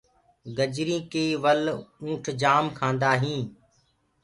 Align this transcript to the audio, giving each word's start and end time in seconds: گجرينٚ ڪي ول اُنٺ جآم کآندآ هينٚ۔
گجرينٚ 0.57 1.07
ڪي 1.11 1.25
ول 1.43 1.61
اُنٺ 2.03 2.23
جآم 2.41 2.65
کآندآ 2.77 3.11
هينٚ۔ 3.21 3.47